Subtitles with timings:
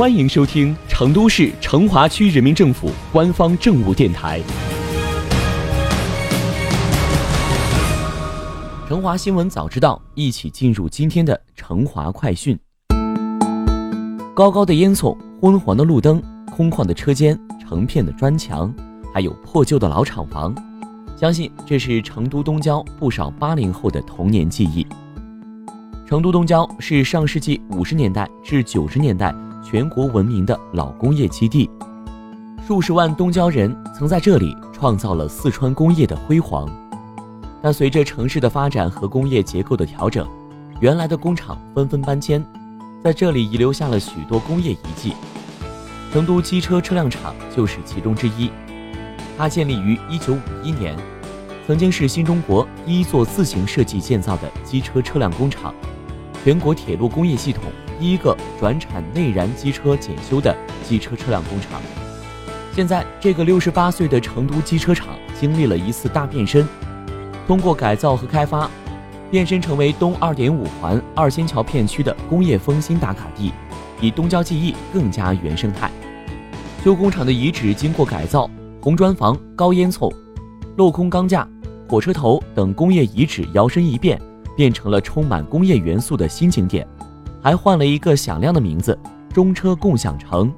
[0.00, 4.40] 欢迎收听成都市成华区人民政府官方政务电台。
[8.88, 12.58] 成华新闻早知道，一起进入今天的成华快讯。
[14.34, 16.18] 高高的烟囱、昏黄的路灯、
[16.50, 18.74] 空旷的车间、成片的砖墙，
[19.12, 20.54] 还有破旧的老厂房，
[21.14, 24.86] 相信这是成都东郊不少八零后的童年记忆。
[26.06, 29.30] 成都东郊是上世纪五十年代至九十年代
[29.62, 31.70] 全国闻名的老工业基地，
[32.66, 36.68] 数十万东郊人曾在这里创造了四川工业的辉煌。
[37.62, 40.26] 但随着城市的发展和工业结构的调整，
[40.80, 42.42] 原来的工厂纷纷搬迁，
[43.04, 45.12] 在这里遗留下了许多工业遗迹。
[46.10, 48.50] 成都机车车辆厂就是其中之一，
[49.36, 50.96] 它建立于一九五一年，
[51.66, 55.74] 曾经是新中国第一座自行设计建造的机车车辆工厂。
[56.42, 57.64] 全国铁路工业系统
[57.98, 61.80] 第一个转产内燃机车检修的机车车辆工厂。
[62.74, 66.66] 现在，这个六十八岁的成都机车厂经历了一次大变身，
[67.46, 68.70] 通过改造和开发，
[69.30, 73.52] 变身成为东二点五环二仙桥片区的工业风新打卡地，
[74.00, 75.90] 比东郊记忆更加原生态。
[76.82, 78.48] 旧工厂的遗址经过改造，
[78.80, 80.10] 红砖房、高烟囱、
[80.76, 81.46] 镂空钢架、
[81.86, 84.18] 火车头等工业遗址摇身一变。
[84.60, 86.86] 变成了充满工业元素的新景点，
[87.42, 88.98] 还换了一个响亮的名字——
[89.32, 90.52] 中车共享城。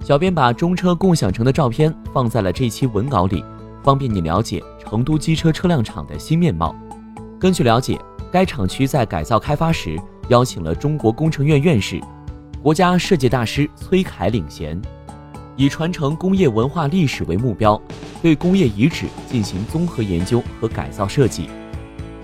[0.00, 3.44] 小编把中车共享城的照片放在了这期文稿里，
[3.82, 6.72] 方便你了解成都机车车辆厂的新面貌。
[7.36, 7.98] 根据了解，
[8.30, 12.00] 该厂区在改造开发时邀请了中国工程院院士、
[12.62, 14.80] 国家设计大师崔凯领衔，
[15.56, 17.82] 以传承工业文化历史为目标，
[18.22, 21.50] 对工业遗址进行综合研究和改造设计。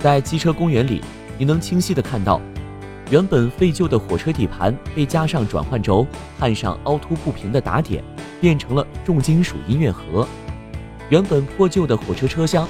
[0.02, 1.00] 在机车公园里，
[1.38, 2.40] 你能清晰地看到，
[3.08, 6.04] 原本废旧的火车底盘被加上转换轴，
[6.40, 8.02] 焊上凹凸不平的打点，
[8.40, 10.26] 变成了重金属音乐盒；
[11.08, 12.66] 原本破旧的火车车厢，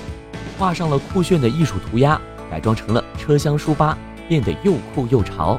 [0.59, 3.97] 画上了酷炫的艺术涂鸦，改装成了车厢书吧，
[4.29, 5.59] 变得又酷又潮。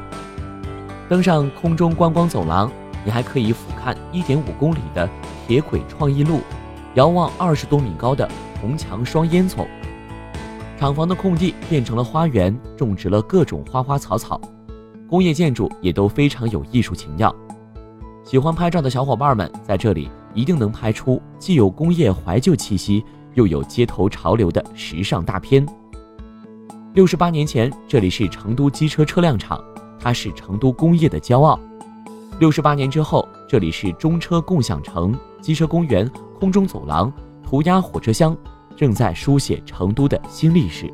[1.08, 2.70] 登上空中观光走廊，
[3.04, 5.10] 你还可以俯瞰1.5公里的
[5.48, 6.40] 铁轨创意路，
[6.94, 8.30] 遥望二十多米高的
[8.60, 9.66] 红墙双烟囱。
[10.76, 14.40] 厂房的空地变成了花园，种植了各种花花草草，
[15.08, 17.34] 工业建筑也都非常有艺术情调。
[18.24, 25.64] 喜欢拍照的小伙伴们在这里一定能拍出既有工业怀旧气息，又有街头潮流的时尚大片。
[26.92, 29.62] 六十八年前，这里是成都机车车辆厂，
[29.98, 31.58] 它是成都工业的骄傲。
[32.40, 37.12] 六十八年之后，这里是中车共享城、机车公园、空中走廊、
[37.44, 38.36] 涂鸦火车厢。
[38.76, 40.92] 正在书写成都的新历史。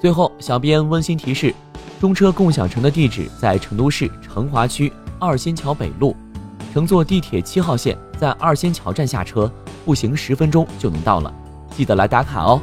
[0.00, 1.54] 最后，小编温馨提示：
[2.00, 6.14] 中车共享城的地址在成都市成华区二仙桥北路。
[6.72, 9.50] 乘坐地铁七号线，在二仙桥站下车，
[9.84, 11.34] 步行十分钟就能到了。
[11.76, 12.60] 记得来打卡哦。